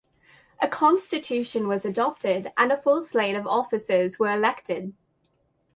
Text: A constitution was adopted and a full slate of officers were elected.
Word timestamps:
A 0.59 0.67
constitution 0.67 1.67
was 1.67 1.85
adopted 1.85 2.51
and 2.57 2.71
a 2.71 2.81
full 2.81 3.03
slate 3.03 3.35
of 3.35 3.45
officers 3.45 4.17
were 4.17 4.31
elected. 4.31 4.95